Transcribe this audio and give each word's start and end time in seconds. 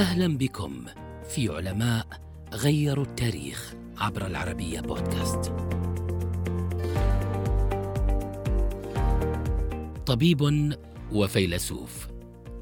أهلا 0.00 0.38
بكم 0.38 0.84
في 1.28 1.48
علماء 1.48 2.06
غيروا 2.52 3.04
التاريخ 3.04 3.74
عبر 3.98 4.26
العربية 4.26 4.80
بودكاست. 4.80 5.52
طبيب 10.06 10.72
وفيلسوف 11.12 12.08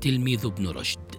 تلميذ 0.00 0.46
ابن 0.46 0.68
رشد 0.68 1.14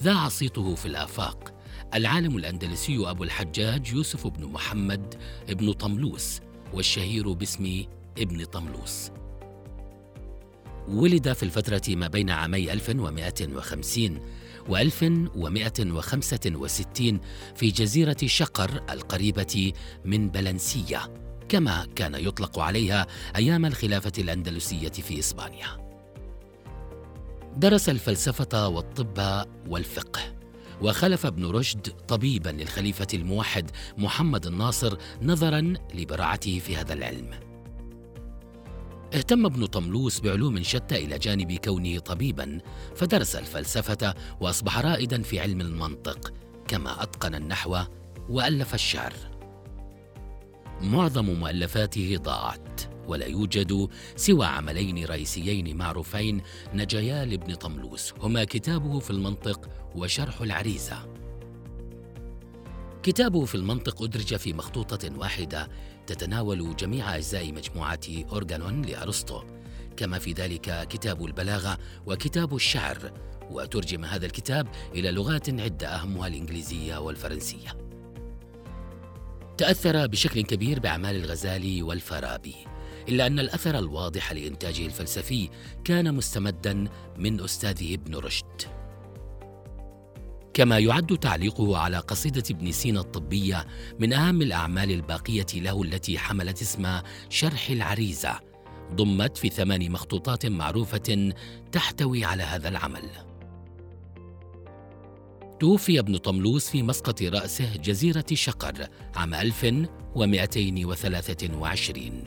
ذاع 0.00 0.28
صيته 0.28 0.74
في 0.74 0.86
الآفاق 0.86 1.54
العالم 1.94 2.36
الأندلسي 2.36 3.10
أبو 3.10 3.24
الحجاج 3.24 3.92
يوسف 3.92 4.26
بن 4.26 4.46
محمد 4.46 5.14
بن 5.48 5.72
طملوس 5.72 6.40
والشهير 6.74 7.32
باسم 7.32 7.84
ابن 8.18 8.44
طملوس 8.44 9.10
ولد 10.88 11.32
في 11.32 11.42
الفترة 11.42 11.82
ما 11.94 12.08
بين 12.08 12.30
عامي 12.30 12.72
1150 12.72 14.20
و 14.70 14.76
1165 14.76 17.20
في 17.54 17.70
جزيرة 17.70 18.16
شقر 18.26 18.82
القريبة 18.90 19.72
من 20.04 20.28
بلنسية 20.28 21.14
كما 21.48 21.86
كان 21.96 22.14
يطلق 22.14 22.58
عليها 22.58 23.06
أيام 23.36 23.66
الخلافة 23.66 24.12
الأندلسية 24.18 24.88
في 24.88 25.18
إسبانيا. 25.18 25.90
درس 27.56 27.88
الفلسفة 27.88 28.68
والطب 28.68 29.46
والفقه 29.68 30.20
وخلف 30.82 31.26
ابن 31.26 31.46
رشد 31.46 31.88
طبيبا 32.08 32.50
للخليفة 32.50 33.06
الموحد 33.14 33.70
محمد 33.98 34.46
الناصر 34.46 34.96
نظرا 35.22 35.74
لبراعته 35.94 36.58
في 36.58 36.76
هذا 36.76 36.92
العلم. 36.92 37.49
اهتم 39.14 39.46
ابن 39.46 39.66
طملوس 39.66 40.20
بعلوم 40.20 40.62
شتى 40.62 40.96
إلى 40.96 41.18
جانب 41.18 41.52
كونه 41.52 41.98
طبيبا 41.98 42.58
فدرس 42.96 43.36
الفلسفة 43.36 44.14
وأصبح 44.40 44.78
رائدا 44.78 45.22
في 45.22 45.40
علم 45.40 45.60
المنطق 45.60 46.32
كما 46.68 47.02
أتقن 47.02 47.34
النحو 47.34 47.76
وألف 48.28 48.74
الشعر. 48.74 49.12
معظم 50.80 51.24
مؤلفاته 51.24 52.16
ضاعت 52.22 52.80
ولا 53.06 53.26
يوجد 53.26 53.88
سوى 54.16 54.46
عملين 54.46 55.04
رئيسيين 55.04 55.76
معروفين 55.76 56.42
نجيا 56.74 57.24
لابن 57.24 57.54
طملوس. 57.54 58.14
هما 58.20 58.44
كتابه 58.44 58.98
في 58.98 59.10
المنطق 59.10 59.68
وشرح 59.94 60.40
العريزة. 60.40 61.19
كتابه 63.02 63.44
في 63.44 63.54
المنطق 63.54 64.02
أدرج 64.02 64.36
في 64.36 64.52
مخطوطة 64.52 65.18
واحدة 65.18 65.68
تتناول 66.06 66.76
جميع 66.76 67.16
أجزاء 67.16 67.52
مجموعة 67.52 68.00
أورغانون 68.32 68.82
لأرسطو. 68.82 69.42
كما 69.96 70.18
في 70.18 70.32
ذلك 70.32 70.88
كتاب 70.88 71.24
البلاغة 71.24 71.78
وكتاب 72.06 72.54
الشعر 72.54 73.12
وترجم 73.50 74.04
هذا 74.04 74.26
الكتاب 74.26 74.68
إلى 74.94 75.10
لغات 75.10 75.60
عدة 75.60 75.88
أهمها 75.88 76.26
الإنجليزية 76.26 76.98
والفرنسية. 76.98 77.76
تأثر 79.58 80.06
بشكل 80.06 80.42
كبير 80.42 80.80
بأعمال 80.80 81.16
الغزالي 81.16 81.82
والفارابي 81.82 82.54
إلا 83.08 83.26
أن 83.26 83.38
الأثر 83.38 83.78
الواضح 83.78 84.32
لإنتاجه 84.32 84.86
الفلسفي 84.86 85.50
كان 85.84 86.14
مستمدا 86.14 86.88
من 87.16 87.40
أستاذه 87.40 87.94
ابن 87.94 88.16
رشد. 88.16 88.79
كما 90.54 90.78
يعد 90.78 91.18
تعليقه 91.18 91.78
على 91.78 91.98
قصيدة 91.98 92.42
ابن 92.50 92.72
سينا 92.72 93.00
الطبية 93.00 93.66
من 93.98 94.12
أهم 94.12 94.42
الأعمال 94.42 94.90
الباقية 94.90 95.46
له 95.54 95.82
التي 95.82 96.18
حملت 96.18 96.62
اسم 96.62 97.00
شرح 97.28 97.70
العريزة 97.70 98.40
ضمت 98.94 99.36
في 99.36 99.48
ثمان 99.48 99.90
مخطوطات 99.90 100.46
معروفة 100.46 101.32
تحتوي 101.72 102.24
على 102.24 102.42
هذا 102.42 102.68
العمل. 102.68 103.02
توفي 105.60 105.98
ابن 105.98 106.16
طملوس 106.16 106.70
في 106.70 106.82
مسقط 106.82 107.22
رأسه 107.22 107.76
جزيرة 107.76 108.24
شقر 108.32 108.88
عام 109.14 109.34
1223 109.34 112.24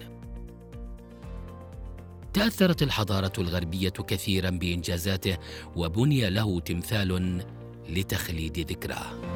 تأثرت 2.34 2.84
الحضارة 2.84 3.34
الغربية 3.38 3.90
كثيرا 3.90 4.50
بإنجازاته 4.50 5.38
وبني 5.76 6.30
له 6.30 6.60
تمثال 6.60 7.42
لتخليد 7.90 8.60
ذكراه. 8.60 9.33